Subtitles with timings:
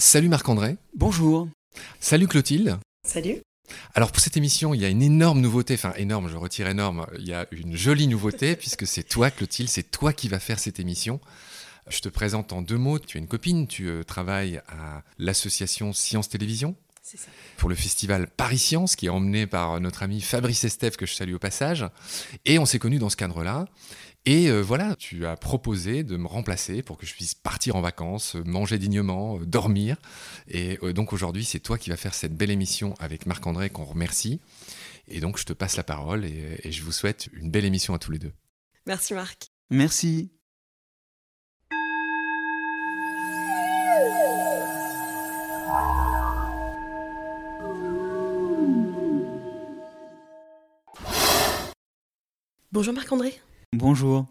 [0.00, 0.76] Salut Marc-André.
[0.94, 1.48] Bonjour.
[1.98, 2.78] Salut Clotilde.
[3.04, 3.38] Salut.
[3.96, 7.04] Alors pour cette émission, il y a une énorme nouveauté, enfin énorme, je retire énorme,
[7.18, 10.60] il y a une jolie nouveauté puisque c'est toi Clotilde, c'est toi qui vas faire
[10.60, 11.18] cette émission.
[11.88, 15.92] Je te présente en deux mots, tu es une copine, tu euh, travailles à l'association
[15.92, 16.76] Science Télévision.
[17.02, 17.30] C'est ça.
[17.56, 21.14] Pour le festival Paris Science, qui est emmené par notre ami Fabrice Estève, que je
[21.14, 21.86] salue au passage.
[22.44, 23.66] Et on s'est connus dans ce cadre-là.
[24.30, 27.80] Et euh, voilà, tu as proposé de me remplacer pour que je puisse partir en
[27.80, 29.96] vacances, euh, manger dignement, euh, dormir.
[30.48, 34.38] Et donc aujourd'hui, c'est toi qui vas faire cette belle émission avec Marc-André qu'on remercie.
[35.06, 37.94] Et donc je te passe la parole et, et je vous souhaite une belle émission
[37.94, 38.34] à tous les deux.
[38.84, 39.48] Merci Marc.
[39.70, 40.30] Merci.
[52.70, 53.40] Bonjour Marc-André.
[53.74, 54.26] Bonjour.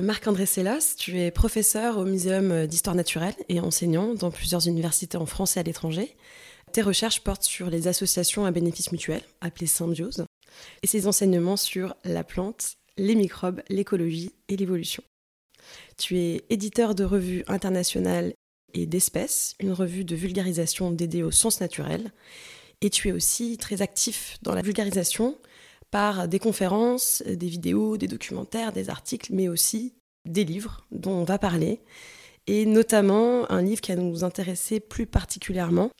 [0.00, 5.26] Marc-André Sellas, tu es professeur au Muséum d'histoire naturelle et enseignant dans plusieurs universités en
[5.26, 6.16] France et à l'étranger.
[6.72, 10.24] Tes recherches portent sur les associations à bénéfice mutuel, appelées symbiose,
[10.82, 15.02] et ces enseignements sur la plante, les microbes, l'écologie et l'évolution.
[15.98, 18.32] Tu es éditeur de revues internationales
[18.72, 22.12] et d'espèces, une revue de vulgarisation dédiée aux sciences naturelles,
[22.80, 25.36] et tu es aussi très actif dans la vulgarisation
[25.90, 29.94] par des conférences, des vidéos, des documentaires, des articles, mais aussi
[30.28, 31.80] des livres dont on va parler,
[32.46, 35.90] et notamment un livre qui a nous intéressé plus particulièrement,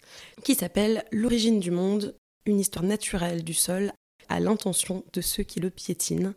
[0.45, 2.15] qui s'appelle L'origine du monde,
[2.47, 3.93] une histoire naturelle du sol
[4.29, 6.35] à l'intention de ceux qui le piétinent,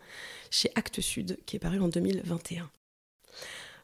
[0.50, 2.70] chez Actes Sud, qui est paru en 2021.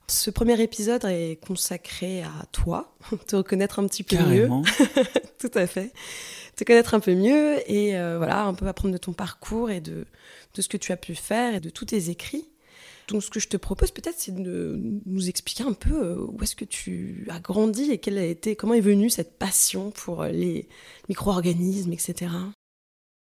[0.07, 2.95] Ce premier épisode est consacré à toi,
[3.27, 4.61] te reconnaître un petit peu Carrément.
[4.61, 5.03] mieux.
[5.39, 5.93] Tout à fait.
[6.65, 10.05] Connaître un peu mieux et euh, voilà, un peu apprendre de ton parcours et de,
[10.53, 12.49] de ce que tu as pu faire et de tous tes écrits.
[13.07, 16.43] Donc ce que je te propose peut-être, c'est de nous expliquer un peu euh, où
[16.43, 20.23] est-ce que tu as grandi et quelle a été, comment est venue cette passion pour
[20.25, 20.69] les
[21.07, 22.27] micro-organismes, etc.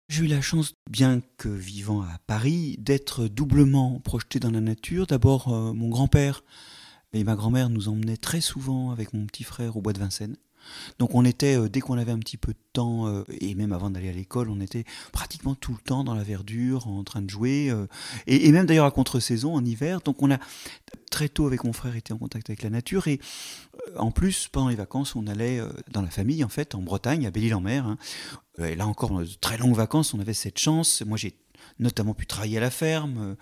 [0.09, 5.05] J'ai eu la chance, bien que vivant à Paris, d'être doublement projeté dans la nature.
[5.05, 6.43] D'abord, euh, mon grand-père
[7.13, 10.35] et ma grand-mère nous emmenaient très souvent avec mon petit frère au bois de Vincennes.
[10.97, 13.73] Donc on était, euh, dès qu'on avait un petit peu de temps, euh, et même
[13.73, 17.21] avant d'aller à l'école, on était pratiquement tout le temps dans la verdure, en train
[17.21, 17.87] de jouer, euh,
[18.27, 20.01] et, même d'ailleurs à contre-saison, en hiver.
[20.01, 20.39] Donc on a
[21.11, 23.19] très tôt avec mon frère été en contact avec la nature, et
[23.97, 25.61] en plus, pendant les vacances, on allait
[25.91, 27.87] dans la famille, en fait, en Bretagne, à Belle-Île-en-Mer.
[27.87, 27.97] hein.
[28.63, 31.01] Et là encore, dans de très longues vacances, on avait cette chance.
[31.07, 31.35] Moi, j'ai
[31.79, 33.35] notamment pu travailler à la ferme.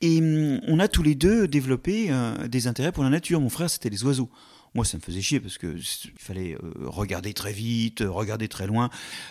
[0.00, 2.10] Et hum, on a tous les deux développé
[2.48, 3.40] des intérêts pour la nature.
[3.40, 4.30] Mon frère, c'était les oiseaux.
[4.74, 8.48] Moi, ça me faisait chier parce que il fallait euh, regarder très vite, euh, regarder
[8.48, 8.88] très loin.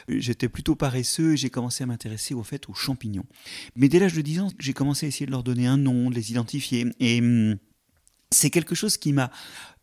[0.09, 3.25] J'étais plutôt paresseux et j'ai commencé à m'intéresser au fait aux champignons.
[3.75, 6.09] Mais dès l'âge de 10 ans, j'ai commencé à essayer de leur donner un nom,
[6.09, 6.88] de les identifier.
[6.99, 7.57] Et hum,
[8.31, 9.31] c'est quelque chose qui m'a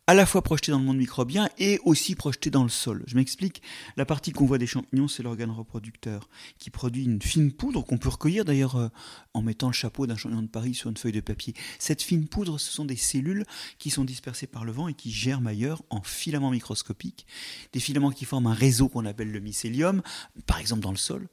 [0.09, 3.03] à la fois projeté dans le monde microbien et aussi projeté dans le sol.
[3.07, 3.61] Je m'explique.
[3.97, 6.29] La partie qu'on voit des champignons, c'est l'organe reproducteur
[6.59, 8.87] qui produit une fine poudre qu'on peut recueillir d'ailleurs euh,
[9.33, 11.53] en mettant le chapeau d'un champignon de Paris sur une feuille de papier.
[11.77, 13.43] Cette fine poudre, ce sont des cellules
[13.79, 17.27] qui sont dispersées par le vent et qui germent ailleurs en filaments microscopiques.
[17.73, 20.01] Des filaments qui forment un réseau qu'on appelle le mycélium,
[20.45, 21.27] par exemple dans le sol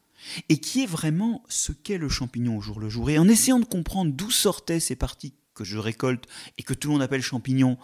[0.48, 3.10] et qui est vraiment ce qu'est le champignon au jour le jour.
[3.10, 6.26] Et en essayant de comprendre d'où sortaient ces parties que je récolte
[6.59, 7.78] et que tout le monde appelle champignons,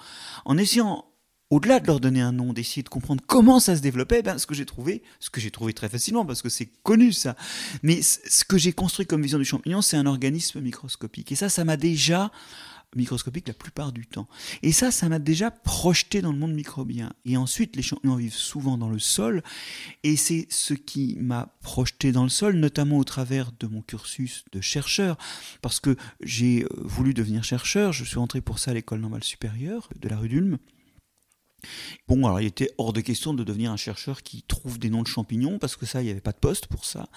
[0.45, 1.07] en essayant
[1.51, 4.47] au-delà de leur donner un nom, d'essayer de comprendre comment ça se développait, ben, ce
[4.47, 7.37] que j'ai trouvé, ce que j'ai trouvé très facilement, parce que c'est connu ça,
[7.83, 11.33] mais ce que j'ai construit comme vision du champignon, c'est un organisme microscopique.
[11.33, 12.31] Et ça, ça m'a déjà
[12.97, 14.29] microscopique la plupart du temps.
[14.63, 17.13] Et ça, ça m'a déjà projeté dans le monde microbien.
[17.25, 19.43] Et ensuite, les champignons vivent souvent dans le sol,
[20.03, 24.45] et c'est ce qui m'a projeté dans le sol, notamment au travers de mon cursus
[24.53, 25.17] de chercheur,
[25.63, 29.25] parce que j'ai euh, voulu devenir chercheur, je suis entré pour ça à l'école normale
[29.25, 30.59] supérieure de la rue d'Ulm.
[32.09, 35.03] Bon, alors il était hors de question de devenir un chercheur qui trouve des noms
[35.03, 37.09] de champignons, parce que ça, il n'y avait pas de poste pour ça.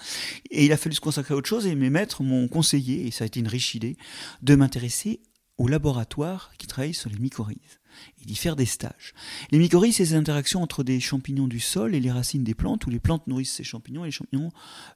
[0.50, 3.10] Et il a fallu se consacrer à autre chose, et mes maîtres m'ont conseillé, et
[3.10, 3.96] ça a été une riche idée,
[4.42, 5.20] de m'intéresser
[5.58, 7.80] au laboratoire qui travaille sur les mycorhizes
[8.20, 9.14] et d'y faire des stages.
[9.50, 12.86] Les mycorhizes, c'est ces interactions entre des champignons du sol et les racines des plantes,
[12.86, 14.50] où les plantes nourrissent ces champignons et les champignons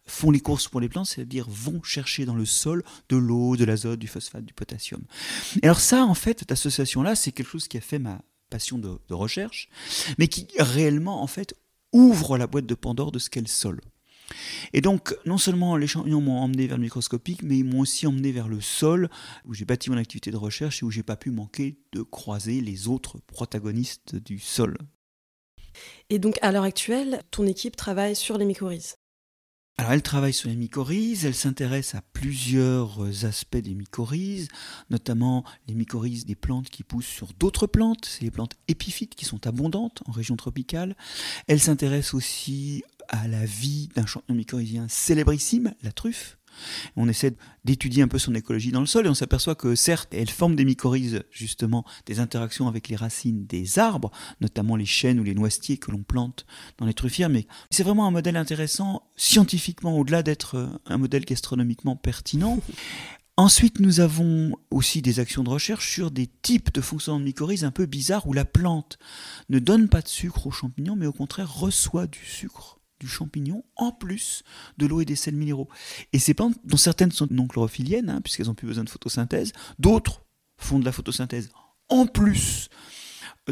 [0.05, 3.65] font les courses pour les plantes, c'est-à-dire vont chercher dans le sol de l'eau, de
[3.65, 5.03] l'azote, du phosphate, du potassium.
[5.63, 8.79] Et alors ça, en fait, cette association-là, c'est quelque chose qui a fait ma passion
[8.79, 9.69] de, de recherche,
[10.19, 11.55] mais qui réellement, en fait,
[11.93, 13.81] ouvre la boîte de Pandore de ce qu'est le sol.
[14.73, 18.07] Et donc, non seulement les champignons m'ont emmené vers le microscopique, mais ils m'ont aussi
[18.07, 19.09] emmené vers le sol,
[19.45, 22.61] où j'ai bâti mon activité de recherche et où j'ai pas pu manquer de croiser
[22.61, 24.77] les autres protagonistes du sol.
[26.11, 28.97] Et donc, à l'heure actuelle, ton équipe travaille sur les mycorhizes.
[29.81, 34.49] Alors elle travaille sur les mycorhizes, elle s'intéresse à plusieurs aspects des mycorhizes,
[34.91, 39.25] notamment les mycorhizes des plantes qui poussent sur d'autres plantes, c'est les plantes épiphytes qui
[39.25, 40.97] sont abondantes en région tropicale.
[41.47, 46.39] Elle s'intéresse aussi à la vie d'un champignon mycorhizien célébrissime, la truffe,
[46.97, 47.35] on essaie
[47.65, 50.57] d'étudier un peu son écologie dans le sol et on s'aperçoit que certes, elle forme
[50.57, 54.11] des mycorhizes, justement, des interactions avec les racines des arbres,
[54.41, 56.47] notamment les chênes ou les noisetiers que l'on plante
[56.79, 61.97] dans les truffières, mais c'est vraiment un modèle intéressant scientifiquement, au-delà d'être un modèle gastronomiquement
[61.97, 62.59] pertinent.
[63.37, 67.63] Ensuite, nous avons aussi des actions de recherche sur des types de fonctionnement de mycorhizes
[67.63, 68.99] un peu bizarres où la plante
[69.49, 73.65] ne donne pas de sucre aux champignons, mais au contraire reçoit du sucre du champignon
[73.77, 74.43] en plus
[74.79, 75.69] de l'eau et des sels minéraux.
[76.13, 79.53] Et ces plantes, dont certaines sont non chlorophylliennes, hein, puisqu'elles n'ont plus besoin de photosynthèse,
[79.79, 80.23] d'autres
[80.57, 81.51] font de la photosynthèse
[81.89, 82.69] en plus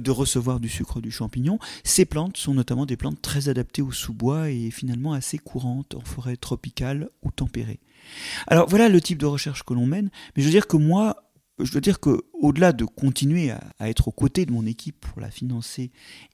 [0.01, 1.59] de recevoir du sucre du champignon.
[1.85, 6.01] Ces plantes sont notamment des plantes très adaptées au sous-bois et finalement assez courantes en
[6.01, 7.81] forêt tropicale ou tempérée.
[8.47, 11.26] Alors voilà le type de recherche que l'on mène, mais je veux dire que moi,
[11.59, 15.21] je dois dire que au-delà de continuer à, être aux côtés de mon équipe pour
[15.21, 15.91] la financer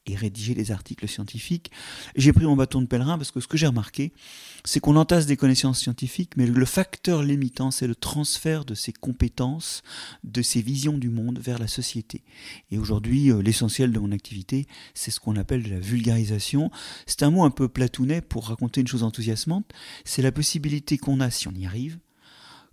[0.06, 1.70] et rédiger les articles scientifiques,
[2.16, 4.12] j'ai pris mon bâton de pèlerin parce que ce que j'ai remarqué,
[4.64, 8.92] c'est qu'on entasse des connaissances scientifiques, mais le facteur limitant, c'est le transfert de ces
[8.92, 9.82] compétences,
[10.24, 12.24] de ces visions du monde vers la société.
[12.70, 16.70] Et aujourd'hui, euh, l'essentiel de mon activité, c'est ce qu'on appelle de la vulgarisation.
[17.06, 19.72] C'est un mot un peu platounet pour raconter une chose enthousiasmante.
[20.04, 21.98] C'est la possibilité qu'on a, si on y arrive,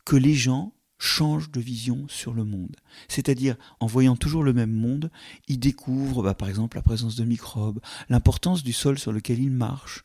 [0.06, 2.76] que les gens change de vision sur le monde.
[3.08, 5.10] C'est-à-dire, en voyant toujours le même monde,
[5.48, 7.80] ils découvrent bah, par exemple la présence de microbes,
[8.10, 10.04] l'importance du sol sur lequel ils marchent,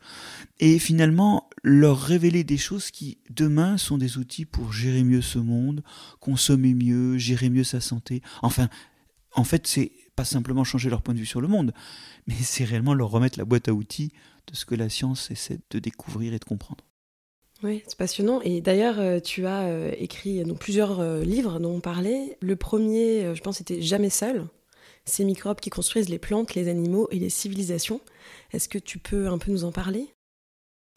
[0.61, 5.41] et finalement leur révéler des choses qui, demain, sont des outils pour gérer mieux ce
[5.41, 5.83] monde,
[6.21, 8.23] consommer mieux, gérer mieux sa santé.
[8.43, 8.69] Enfin,
[9.35, 11.75] en fait, c'est pas simplement changer leur point de vue sur le monde,
[12.29, 14.13] mais c'est réellement leur remettre la boîte à outils
[14.47, 16.85] de ce que la science essaie de découvrir et de comprendre.
[17.65, 18.43] Oui, c'est passionnant.
[18.43, 22.37] Et d'ailleurs, euh, tu as euh, écrit donc, plusieurs euh, livres dont on parlait.
[22.43, 24.45] Le premier, je pense, c'était Jamais seul.
[25.07, 28.01] Ces microbes qui construisent les plantes, les animaux et les civilisations.
[28.53, 30.14] Est-ce que tu peux un peu nous en parler?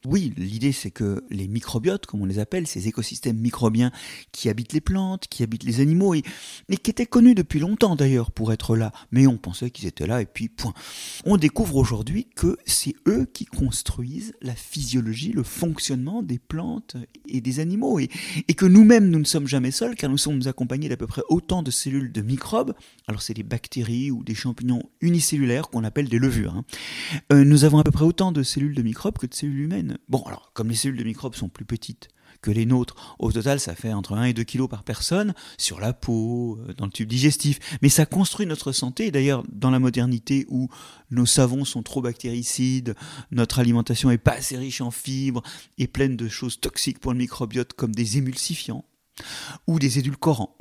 [0.06, 3.92] Oui, l'idée c'est que les microbiotes, comme on les appelle, ces écosystèmes microbiens
[4.32, 6.22] qui habitent les plantes, qui habitent les animaux, et,
[6.82, 10.22] qui étaient connus depuis longtemps d'ailleurs pour être là, mais on pensait qu'ils étaient là
[10.22, 10.74] et puis point.
[11.26, 16.96] On découvre aujourd'hui que c'est eux qui construisent la physiologie, le fonctionnement des plantes
[17.28, 18.10] et des animaux, et,
[18.56, 21.64] que nous-mêmes nous ne sommes jamais seuls car nous sommes accompagnés d'à peu près autant
[21.64, 22.74] de cellules de microbes,
[23.08, 26.56] alors c'est des bactéries ou des champignons unicellulaires qu'on appelle des levures.
[26.56, 26.66] Hein.
[27.32, 29.87] Euh, nous avons à peu près autant de cellules de microbes que de cellules humaines.
[30.10, 32.10] Bon, alors, comme les cellules de microbes sont plus petites
[32.42, 35.80] que les nôtres, au total, ça fait entre 1 et 2 kilos par personne sur
[35.80, 37.60] la peau, euh, dans le tube digestif.
[37.82, 39.12] Mais ça construit notre santé.
[39.12, 40.70] D'ailleurs, dans la modernité où
[41.10, 42.96] nos savons sont trop bactéricides,
[43.32, 45.42] notre alimentation est pas assez riche en fibres
[45.78, 48.86] et pleine de choses toxiques pour le microbiote comme des émulsifiants
[49.66, 50.56] ou des édulcorants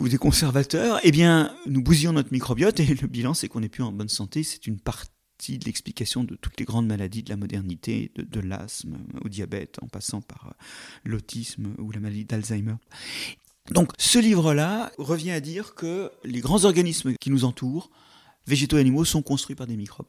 [0.00, 3.68] ou des conservateurs, eh bien, nous bousillons notre microbiote et le bilan, c'est qu'on n'est
[3.68, 4.42] plus en bonne santé.
[4.42, 5.10] C'est une partie
[5.48, 9.86] de l'explication de toutes les grandes maladies de la modernité, de, l'asthme au diabète, en
[9.88, 10.64] passant par euh,
[11.04, 12.76] l'autisme ou la maladie d'Alzheimer.
[13.70, 17.90] Donc ce livre-là revient à dire que les grands organismes qui nous entourent
[18.46, 20.06] végétaux et animaux sont construits par des microbes.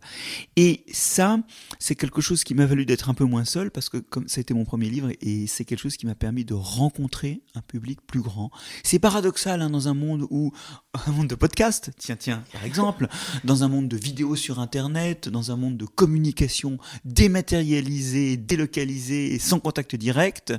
[0.56, 1.40] Et ça,
[1.80, 4.40] c'est quelque chose qui m'a valu d'être un peu moins seul, parce que comme ça
[4.40, 7.62] a été mon premier livre, et c'est quelque chose qui m'a permis de rencontrer un
[7.62, 8.52] public plus grand.
[8.84, 10.52] C'est paradoxal hein, dans un monde où,
[11.08, 13.08] un monde de podcast, tiens, tiens, par exemple,
[13.44, 19.40] dans un monde de vidéos sur Internet, dans un monde de communication dématérialisée, délocalisée et
[19.40, 20.54] sans contact direct,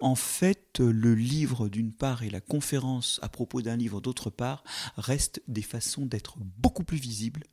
[0.00, 4.64] en fait, le livre d'une part et la conférence à propos d'un livre d'autre part
[4.96, 7.44] restent des façons d'être beaucoup plus visible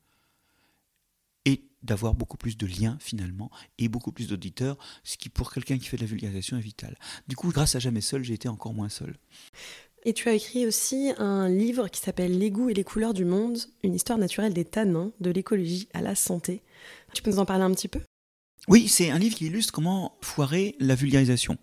[1.46, 5.78] et d'avoir beaucoup plus de liens finalement et beaucoup plus d'auditeurs, ce qui pour quelqu'un
[5.78, 6.98] qui fait de la vulgarisation est vital.
[7.28, 9.18] Du coup, grâce à Jamais Seul, j'ai été encore moins seul.
[10.04, 13.26] Et tu as écrit aussi un livre qui s'appelle Les goûts et les couleurs du
[13.26, 16.62] monde, une histoire naturelle des tanins, de l'écologie à la santé.
[17.14, 18.00] Tu peux nous en parler un petit peu?
[18.68, 21.58] Oui, c'est un livre qui illustre comment foirer la vulgarisation.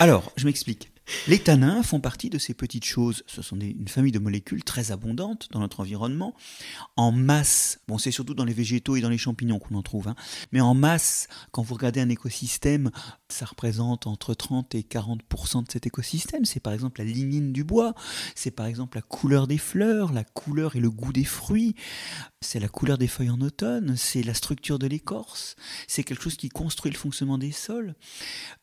[0.00, 0.90] Alors, je m'explique.
[1.28, 3.22] Les tanins font partie de ces petites choses.
[3.26, 6.34] Ce sont une famille de molécules très abondantes dans notre environnement.
[6.96, 10.08] En masse, bon, c'est surtout dans les végétaux et dans les champignons qu'on en trouve,
[10.08, 10.16] hein,
[10.52, 12.90] mais en masse, quand vous regardez un écosystème,
[13.28, 16.44] ça représente entre 30 et 40% de cet écosystème.
[16.44, 17.94] C'est par exemple la lignine du bois,
[18.34, 21.74] c'est par exemple la couleur des fleurs, la couleur et le goût des fruits,
[22.40, 25.56] c'est la couleur des feuilles en automne, c'est la structure de l'écorce,
[25.88, 27.94] c'est quelque chose qui construit le fonctionnement des sols.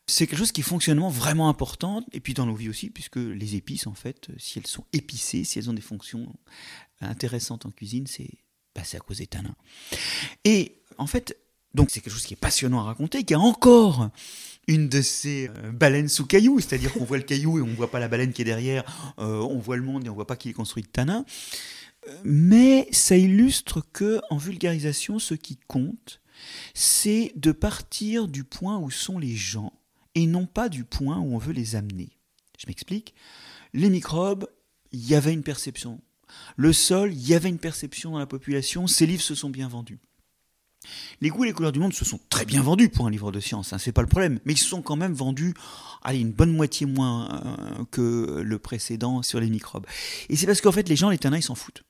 [0.06, 3.16] C'est quelque chose qui est fonctionnement vraiment important, et puis dans nos vies aussi, puisque
[3.16, 6.34] les épices, en fait, si elles sont épicées, si elles ont des fonctions
[7.00, 8.30] intéressantes en cuisine, c'est
[8.74, 9.56] bah, à cause des tanins.
[10.44, 11.36] Et en fait,
[11.74, 14.10] donc c'est quelque chose qui est passionnant à raconter, qui a encore
[14.66, 17.74] une de ces euh, baleines sous caillou, c'est-à-dire qu'on voit le caillou et on ne
[17.74, 18.84] voit pas la baleine qui est derrière,
[19.18, 21.24] euh, on voit le monde et on ne voit pas qu'il est construit de tanin.
[22.22, 26.20] Mais ça illustre que, en vulgarisation, ce qui compte,
[26.74, 29.72] c'est de partir du point où sont les gens
[30.14, 32.10] et non pas du point où on veut les amener.
[32.58, 33.14] Je m'explique.
[33.72, 34.46] Les microbes,
[34.92, 36.00] il y avait une perception.
[36.56, 38.86] Le sol, il y avait une perception dans la population.
[38.86, 39.98] Ces livres se sont bien vendus.
[41.20, 43.32] Les goûts et les couleurs du monde se sont très bien vendus pour un livre
[43.32, 45.54] de science, hein, c'est pas le problème, mais ils se sont quand même vendus,
[46.02, 49.86] allez, une bonne moitié moins euh, que le précédent sur les microbes.
[50.28, 51.84] Et c'est parce qu'en fait, les gens, les tanins, ils s'en foutent.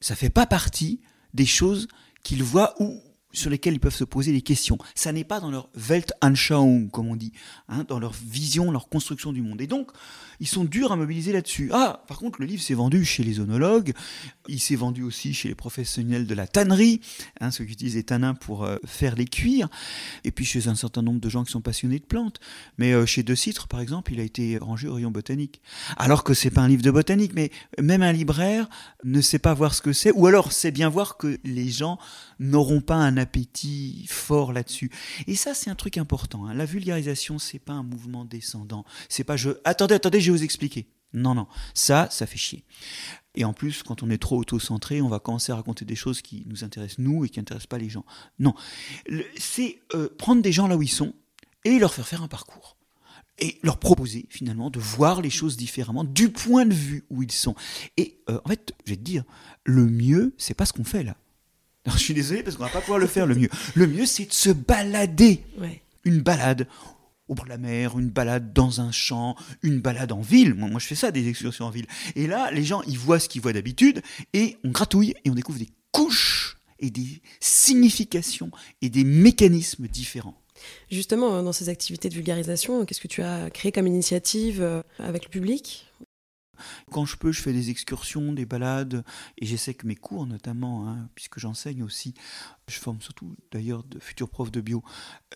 [0.00, 1.00] Ça fait pas partie
[1.34, 1.88] des choses
[2.22, 3.00] qu'ils voient ou
[3.32, 4.78] sur lesquelles ils peuvent se poser des questions.
[4.94, 7.32] Ça n'est pas dans leur Weltanschauung, comme on dit,
[7.68, 9.60] hein, dans leur vision, leur construction du monde.
[9.60, 9.90] Et donc,
[10.40, 11.70] ils sont durs à mobiliser là-dessus.
[11.72, 13.92] Ah, par contre, le livre s'est vendu chez les onologues,
[14.48, 17.00] il s'est vendu aussi chez les professionnels de la tannerie,
[17.40, 19.68] hein, ceux qui utilisent les tanins pour euh, faire les cuirs,
[20.24, 22.40] et puis chez un certain nombre de gens qui sont passionnés de plantes.
[22.76, 25.60] Mais euh, chez De Citre, par exemple, il a été rangé au rayon botanique.
[25.96, 28.68] Alors que c'est pas un livre de botanique, mais même un libraire
[29.04, 31.98] ne sait pas voir ce que c'est, ou alors sait bien voir que les gens
[32.40, 34.90] n'auront pas un appétit fort là-dessus.
[35.26, 36.46] Et ça, c'est un truc important.
[36.46, 36.54] Hein.
[36.54, 38.84] La vulgarisation, c'est pas un mouvement descendant.
[39.08, 39.50] C'est pas je.
[39.64, 40.88] Attendez, attendez, je vous expliquer.
[41.14, 42.64] Non, non, ça, ça fait chier.
[43.34, 46.22] Et en plus, quand on est trop auto-centré, on va commencer à raconter des choses
[46.22, 48.04] qui nous intéressent nous et qui n'intéressent pas les gens.
[48.38, 48.54] Non,
[49.36, 51.14] c'est euh, prendre des gens là où ils sont
[51.64, 52.76] et leur faire faire un parcours.
[53.38, 57.32] Et leur proposer finalement de voir les choses différemment du point de vue où ils
[57.32, 57.54] sont.
[57.96, 59.24] Et euh, en fait, je vais te dire,
[59.64, 61.16] le mieux, c'est pas ce qu'on fait là.
[61.94, 63.50] Je suis désolé parce qu'on va pas pouvoir le faire le mieux.
[63.74, 65.42] Le mieux, c'est de se balader.
[66.04, 66.66] Une balade
[67.28, 70.54] au bord de la mer, une balade dans un champ, une balade en ville.
[70.54, 71.86] Moi, moi, je fais ça, des excursions en ville.
[72.14, 74.02] Et là, les gens, ils voient ce qu'ils voient d'habitude,
[74.34, 78.50] et on gratouille, et on découvre des couches, et des significations,
[78.82, 80.34] et des mécanismes différents.
[80.90, 85.24] Justement, dans ces activités de vulgarisation, qu'est-ce que tu as créé comme initiative euh, avec
[85.24, 85.86] le public?
[86.90, 89.04] Quand je peux, je fais des excursions, des balades,
[89.38, 92.14] et j'essaie que mes cours, notamment, hein, puisque j'enseigne aussi,
[92.68, 94.82] je forme surtout d'ailleurs de futurs profs de bio,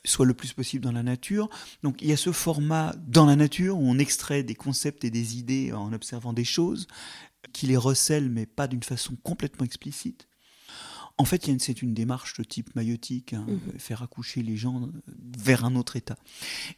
[0.04, 1.48] soient le plus possible dans la nature.
[1.82, 5.10] Donc il y a ce format dans la nature où on extrait des concepts et
[5.10, 6.86] des idées en observant des choses,
[7.52, 10.28] qui les recèlent, mais pas d'une façon complètement explicite.
[11.18, 13.78] En fait, c'est une démarche de type maïotique, hein, mhm.
[13.78, 14.90] faire accoucher les gens
[15.38, 16.16] vers un autre état.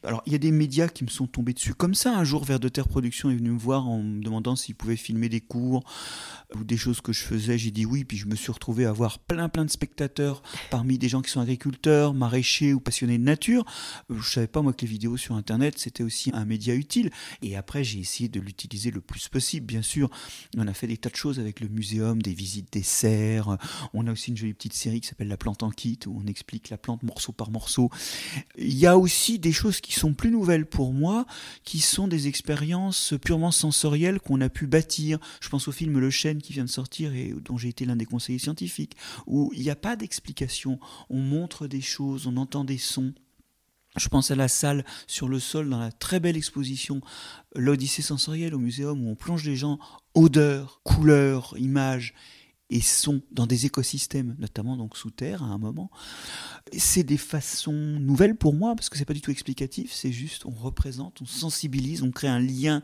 [0.04, 1.75] Alors, il y a des médias qui me sont tombés dessus.
[1.75, 4.54] Comme ça, un jour, Vers de Terre Production est venu me voir en me demandant
[4.54, 5.83] s'il pouvait filmer des cours
[6.54, 7.59] ou des choses que je faisais.
[7.59, 10.99] J'ai dit oui, puis je me suis retrouvé à avoir plein, plein de spectateurs parmi
[10.99, 13.64] des gens qui sont agriculteurs, maraîchers ou passionnés de nature.
[14.11, 17.11] Euh, je savais pas, moi, que les vidéos sur Internet, c'était aussi un média utile.
[17.42, 20.11] Et après, j'ai essayé de l'utiliser le plus possible, bien sûr.
[20.57, 23.59] On a fait des tas de choses avec le muséum, des visites des serres.
[23.95, 26.26] On a aussi une jolie petite série qui s'appelle La plante en kit, où on
[26.26, 27.90] explique la plante morceau par morceau.
[28.56, 31.26] Il y a aussi des choses qui sont plus nouvelles pour moi,
[31.64, 35.18] qui sont des expériences purement sensorielles qu'on a pu bâtir.
[35.40, 37.97] Je pense au film Le Chêne qui vient de sortir et dont j'ai été l'un
[37.97, 40.78] des conseillers scientifiques, où il n'y a pas d'explication.
[41.11, 43.12] On montre des choses, on entend des sons.
[43.97, 47.00] Je pense à la salle sur le sol dans la très belle exposition
[47.54, 49.78] L'Odyssée sensorielle au muséum où on plonge les gens
[50.14, 52.14] odeurs, couleurs, images
[52.70, 55.90] et sont dans des écosystèmes, notamment donc sous terre à un moment.
[56.76, 60.44] C'est des façons nouvelles pour moi parce que c'est pas du tout explicatif, c'est juste
[60.44, 62.82] on représente, on sensibilise, on crée un lien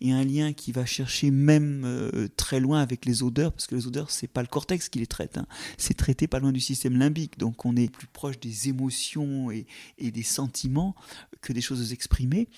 [0.00, 3.74] et un lien qui va chercher même euh, très loin avec les odeurs parce que
[3.74, 5.46] les odeurs c'est pas le cortex qui les traite, hein.
[5.78, 9.66] c'est traité pas loin du système limbique donc on est plus proche des émotions et,
[9.98, 10.94] et des sentiments
[11.40, 12.48] que des choses exprimées.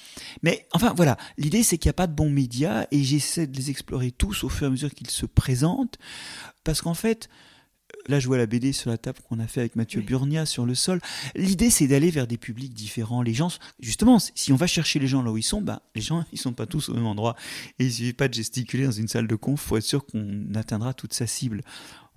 [0.43, 3.57] Mais enfin voilà, l'idée c'est qu'il n'y a pas de bons médias et j'essaie de
[3.57, 5.99] les explorer tous au fur et à mesure qu'ils se présentent.
[6.65, 7.29] Parce qu'en fait,
[8.07, 10.67] là je vois la BD sur la table qu'on a fait avec Mathieu Burnia sur
[10.67, 11.01] le sol.
[11.35, 13.23] L'idée c'est d'aller vers des publics différents.
[13.23, 16.01] Les gens, justement, si on va chercher les gens là où ils sont, bah, les
[16.01, 17.37] gens ils sont pas tous au même endroit.
[17.79, 20.55] Et il suffit pas de gesticuler dans une salle de conf pour être sûr qu'on
[20.55, 21.63] atteindra toute sa cible.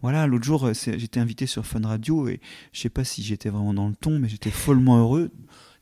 [0.02, 2.40] Voilà, l'autre jour j'étais invité sur Fun Radio et
[2.72, 5.32] je sais pas si j'étais vraiment dans le ton, mais j'étais follement heureux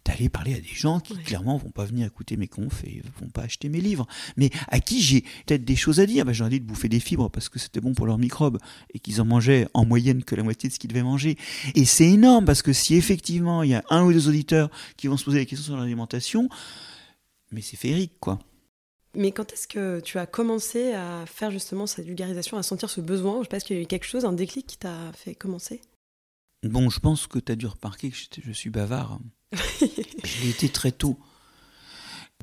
[0.06, 3.30] d'aller parler à des gens qui clairement vont pas venir écouter mes confs et vont
[3.30, 4.08] pas acheter mes livres,
[4.38, 6.26] mais à qui j'ai peut-être des choses à dire?
[6.26, 8.60] Ben, J'aurais dit de bouffer des fibres parce que c'était bon pour leurs microbes
[8.94, 11.38] et qu'ils en mangeaient en moyenne que la moitié de ce qu'ils devaient manger.
[11.74, 15.08] Et c'est énorme parce que si effectivement il y a un ou deux auditeurs qui
[15.08, 16.50] vont se poser des questions sur l'alimentation,
[17.52, 18.40] mais c'est féerique quoi.
[19.16, 23.00] Mais quand est-ce que tu as commencé à faire justement cette vulgarisation, à sentir ce
[23.00, 23.42] besoin?
[23.44, 25.82] Je pense qu'il y a eu quelque chose, un déclic qui t'a fait commencer?
[26.64, 29.20] Bon, je pense que tu as dû remarquer que je suis bavard.
[29.54, 31.20] je l'ai été très tôt.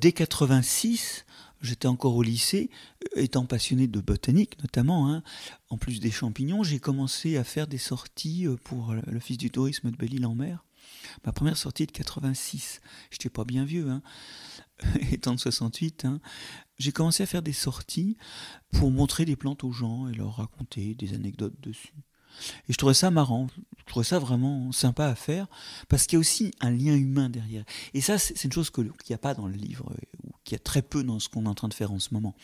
[0.00, 1.24] Dès 86,
[1.60, 2.70] j'étais encore au lycée,
[3.14, 5.22] étant passionné de botanique notamment, hein.
[5.68, 9.90] en plus des champignons, j'ai commencé à faire des sorties euh, pour l'Office du tourisme
[9.90, 10.64] de Belle-Île-en-Mer.
[11.24, 12.80] Ma première sortie de 86.
[13.10, 14.02] J'étais pas bien vieux, hein.
[15.12, 16.04] étant de 68.
[16.04, 16.20] Hein.
[16.78, 18.16] J'ai commencé à faire des sorties
[18.72, 21.94] pour montrer des plantes aux gens et leur raconter des anecdotes dessus.
[22.68, 23.48] Et je trouvais ça marrant,
[23.78, 25.46] je trouvais ça vraiment sympa à faire,
[25.88, 27.64] parce qu'il y a aussi un lien humain derrière.
[27.94, 29.92] Et ça, c'est une chose qu'il n'y a pas dans le livre,
[30.24, 31.98] ou qu'il y a très peu dans ce qu'on est en train de faire en
[31.98, 32.34] ce moment.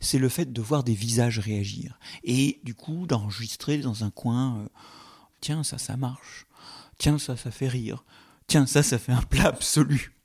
[0.00, 1.98] C'est le fait de voir des visages réagir.
[2.24, 4.68] Et du coup, d'enregistrer dans un coin, euh,
[5.40, 6.46] tiens, ça, ça marche.
[6.98, 8.04] Tiens, ça, ça fait rire.
[8.46, 10.17] Tiens, ça, ça fait un plat absolu.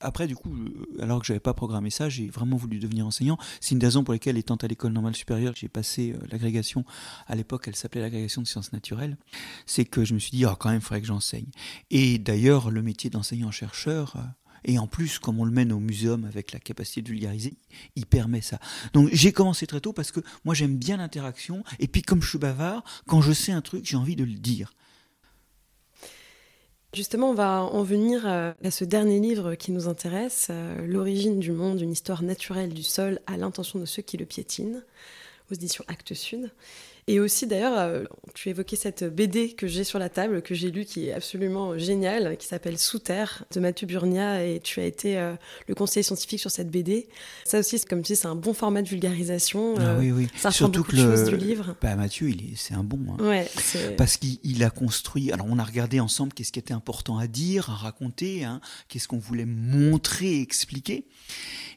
[0.00, 3.38] Après, du coup, euh, alors que j'avais pas programmé ça, j'ai vraiment voulu devenir enseignant.
[3.60, 6.84] C'est une des raisons pour lesquelles, étant à l'école normale supérieure, j'ai passé euh, l'agrégation.
[7.26, 9.16] À l'époque, elle s'appelait l'agrégation de sciences naturelles.
[9.66, 11.48] C'est que je me suis dit, oh, quand même, il faudrait que j'enseigne.
[11.90, 14.20] Et d'ailleurs, le métier d'enseignant-chercheur, euh,
[14.64, 17.56] et en plus, comme on le mène au muséum avec la capacité de vulgariser,
[17.96, 18.58] il permet ça.
[18.92, 21.64] Donc j'ai commencé très tôt parce que moi j'aime bien l'interaction.
[21.78, 24.34] Et puis comme je suis bavard, quand je sais un truc, j'ai envie de le
[24.34, 24.74] dire.
[26.92, 31.38] Justement, on va en venir euh, à ce dernier livre qui nous intéresse, euh, L'origine
[31.38, 34.80] du monde, une histoire naturelle du sol à l'intention de ceux qui le piétinent,
[35.52, 36.50] aux éditions Actes Sud.
[37.06, 38.04] Et aussi, d'ailleurs, euh,
[38.34, 41.78] tu évoquais cette BD que j'ai sur la table, que j'ai lue, qui est absolument
[41.78, 45.34] géniale, qui s'appelle Sous Terre, de Mathieu Burnia, et tu as été euh,
[45.66, 47.08] le conseiller scientifique sur cette BD.
[47.44, 49.74] Ça aussi, comme tu dis, c'est un bon format de vulgarisation.
[49.78, 50.28] Ah, oui, oui.
[50.36, 51.28] Ça Surtout que le...
[51.28, 51.76] du livre.
[51.80, 53.00] Bah, Mathieu, c'est un bon.
[53.18, 53.24] Hein.
[53.24, 53.48] Ouais,
[53.96, 55.32] Parce qu'il a construit.
[55.32, 59.08] Alors, on a regardé ensemble qu'est-ce qui était important à dire, à raconter, hein, qu'est-ce
[59.08, 61.06] qu'on voulait montrer, expliquer.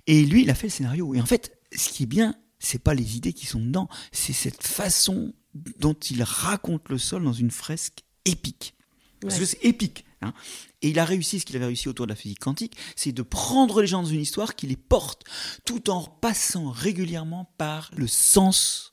[0.08, 1.13] Et lui, il a fait le scénario.
[1.15, 4.34] Et en fait, ce qui est bien, c'est pas les idées qui sont dedans, c'est
[4.34, 5.34] cette façon
[5.79, 8.75] dont il raconte le sol dans une fresque épique.
[9.22, 10.05] Parce que c'est épique.
[10.22, 10.34] Hein.
[10.82, 13.22] Et il a réussi ce qu'il avait réussi autour de la physique quantique, c'est de
[13.22, 15.24] prendre les gens dans une histoire qui les porte,
[15.65, 18.91] tout en passant régulièrement par le sens,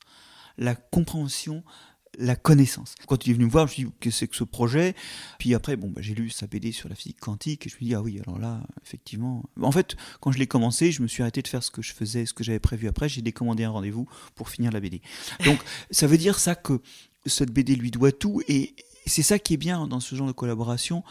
[0.56, 1.64] la compréhension
[2.20, 2.94] la connaissance.
[3.06, 4.44] Quand il est venu me voir, je me suis dit, qu'est-ce que c'est que ce
[4.44, 4.94] projet?
[5.38, 7.78] Puis après, bon, bah, j'ai lu sa BD sur la physique quantique, et je me
[7.78, 9.44] suis dit, ah oui, alors là, effectivement.
[9.60, 11.92] En fait, quand je l'ai commencé, je me suis arrêté de faire ce que je
[11.92, 15.00] faisais, ce que j'avais prévu après, j'ai décommandé un rendez-vous pour finir la BD.
[15.44, 15.58] Donc,
[15.90, 16.80] ça veut dire ça que
[17.26, 18.74] cette BD lui doit tout, et
[19.06, 21.02] c'est ça qui est bien dans ce genre de collaboration,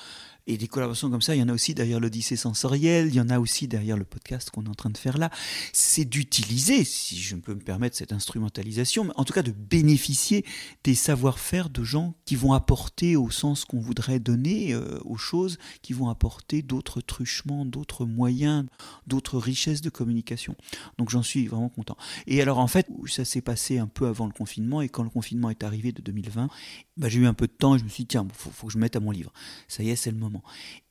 [0.50, 3.22] et des collaborations comme ça, il y en a aussi derrière l'Odyssée sensorielle, il y
[3.22, 5.30] en a aussi derrière le podcast qu'on est en train de faire là.
[5.74, 10.44] C'est d'utiliser, si je peux me permettre cette instrumentalisation, mais en tout cas de bénéficier
[10.84, 15.60] des savoir-faire de gens qui vont apporter au sens qu'on voudrait donner euh, aux choses,
[15.84, 18.66] qui vont apporter d'autres truchements, d'autres moyens,
[19.06, 20.56] d'autres richesses de communication.
[20.98, 21.96] Donc j'en suis vraiment content.
[22.26, 25.12] Et alors en fait, ça s'est passé un peu avant le confinement, et quand le
[25.12, 26.50] confinement est arrivé de 2020,
[26.98, 28.50] bah, j'ai eu un peu de temps et je me suis dit, tiens, il faut,
[28.50, 29.32] faut que je mette à mon livre.
[29.68, 30.39] Ça y est, c'est le moment.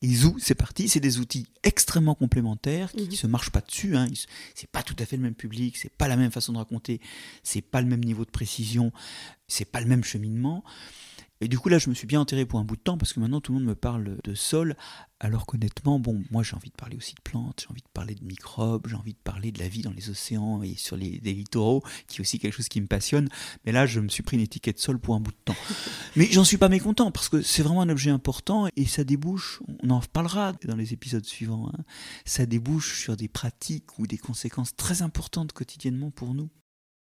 [0.02, 0.88] Et Zou, c'est parti.
[0.88, 3.12] C'est des outils extrêmement complémentaires qui ne mhm.
[3.12, 3.96] se marchent pas dessus.
[3.96, 4.06] Hein.
[4.54, 7.00] C'est pas tout à fait le même public, c'est pas la même façon de raconter,
[7.42, 8.92] c'est pas le même niveau de précision,
[9.46, 10.64] c'est pas le même cheminement.
[11.40, 13.12] Et du coup, là, je me suis bien enterré pour un bout de temps parce
[13.12, 14.77] que maintenant, tout le monde me parle de sol.
[15.20, 18.14] Alors qu'honnêtement, bon, moi, j'ai envie de parler aussi de plantes, j'ai envie de parler
[18.14, 21.18] de microbes, j'ai envie de parler de la vie dans les océans et sur les,
[21.18, 23.29] littoraux, qui est aussi quelque chose qui me passionne.
[23.64, 25.57] Mais là, je me suis pris une étiquette sol pour un bout de temps.
[26.16, 29.61] Mais j'en suis pas mécontent parce que c'est vraiment un objet important et ça débouche,
[29.83, 31.85] on en reparlera dans les épisodes suivants, hein,
[32.24, 36.48] ça débouche sur des pratiques ou des conséquences très importantes quotidiennement pour nous.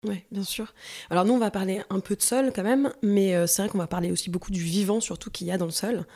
[0.05, 0.75] Oui, bien sûr.
[1.11, 3.69] Alors nous, on va parler un peu de sol quand même, mais euh, c'est vrai
[3.71, 6.07] qu'on va parler aussi beaucoup du vivant, surtout qu'il y a dans le sol.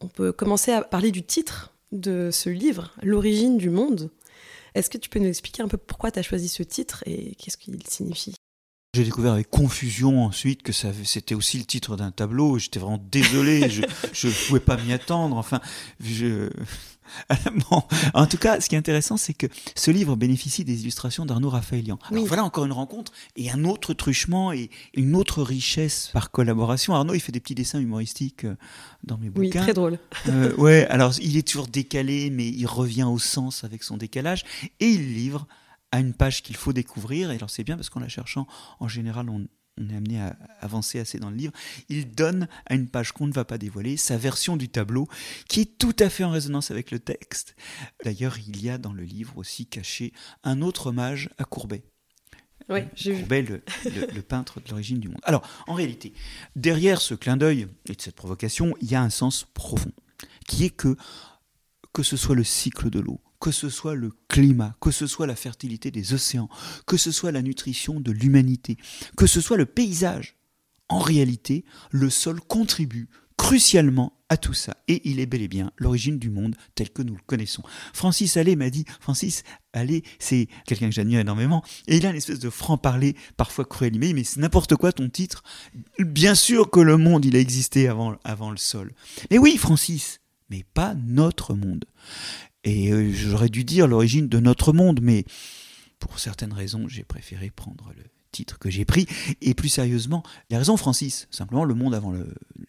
[0.00, 4.10] On peut commencer à parler du titre de ce livre, L'origine du monde.
[4.74, 7.34] Est-ce que tu peux nous expliquer un peu pourquoi tu as choisi ce titre et
[7.36, 8.34] qu'est-ce qu'il signifie?
[8.94, 12.58] J'ai découvert avec confusion ensuite que c'était aussi le titre d'un tableau.
[12.58, 13.82] J'étais vraiment désolé, je
[14.26, 15.36] ne pouvais pas m'y attendre.
[15.36, 15.60] Enfin,
[16.00, 16.50] je,
[18.14, 21.50] en tout cas, ce qui est intéressant, c'est que ce livre bénéficie des illustrations d'Arnaud
[21.50, 21.98] Raphaëlian.
[22.10, 26.94] Alors voilà encore une rencontre et un autre truchement et une autre richesse par collaboration.
[26.94, 28.56] Arnaud, il fait des petits dessins humoristiques euh,
[29.04, 29.40] dans mes bouquins.
[29.40, 29.98] Oui, très drôle.
[30.28, 34.44] euh, ouais, alors il est toujours décalé, mais il revient au sens avec son décalage
[34.80, 35.46] et il livre
[35.92, 37.30] à une page qu'il faut découvrir.
[37.30, 38.46] Et alors c'est bien parce qu'en la cherchant,
[38.80, 39.46] en général, on,
[39.78, 41.52] on est amené à avancer assez dans le livre,
[41.88, 45.08] il donne à une page qu'on ne va pas dévoiler sa version du tableau
[45.48, 47.54] qui est tout à fait en résonance avec le texte.
[48.04, 50.12] D'ailleurs, il y a dans le livre aussi caché
[50.44, 51.84] un autre hommage à Courbet.
[52.68, 53.62] Oui, Courbet, le,
[54.14, 55.20] le, peintre de l'origine du monde.
[55.22, 56.12] Alors, en réalité,
[56.54, 59.92] derrière ce clin d'œil et de cette provocation, il y a un sens profond,
[60.46, 60.96] qui est que,
[61.94, 65.26] que ce soit le cycle de l'eau, que ce soit le climat, que ce soit
[65.26, 66.48] la fertilité des océans,
[66.86, 68.76] que ce soit la nutrition de l'humanité,
[69.16, 70.36] que ce soit le paysage.
[70.88, 74.76] En réalité, le sol contribue crucialement à tout ça.
[74.88, 77.62] Et il est bel et bien l'origine du monde tel que nous le connaissons.
[77.94, 82.16] Francis Allais m'a dit, Francis Allais, c'est quelqu'un que j'admire énormément, et il a une
[82.16, 85.42] espèce de franc-parler, parfois cruel, mais, mais c'est n'importe quoi ton titre.
[85.98, 88.92] Bien sûr que le monde, il a existé avant, avant le sol.
[89.30, 90.20] Mais oui, Francis,
[90.50, 91.84] mais pas notre monde.
[92.64, 95.24] Et euh, j'aurais dû dire l'origine de notre monde, mais
[95.98, 99.06] pour certaines raisons, j'ai préféré prendre le titre que j'ai pris.
[99.40, 102.14] Et plus sérieusement, il a raison Francis, simplement le monde avant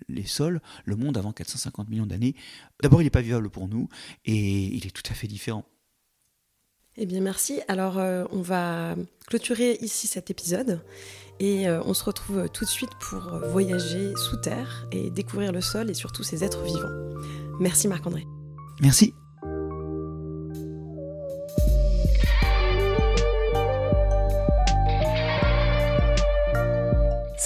[0.07, 2.35] les sols, le monde avant 450 millions d'années,
[2.81, 3.89] d'abord il n'est pas vivable pour nous,
[4.25, 5.65] et il est tout à fait différent.
[6.97, 7.61] Eh bien merci.
[7.67, 8.95] Alors euh, on va
[9.27, 10.81] clôturer ici cet épisode
[11.39, 13.21] et euh, on se retrouve tout de suite pour
[13.51, 17.19] voyager sous terre et découvrir le sol et surtout ses êtres vivants.
[17.59, 18.25] Merci Marc-André.
[18.81, 19.13] Merci.